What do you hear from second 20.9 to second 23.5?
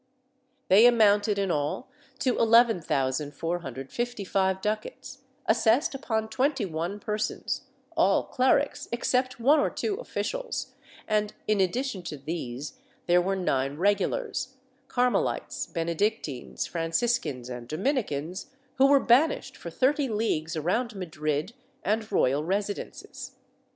Madrid and royal residences.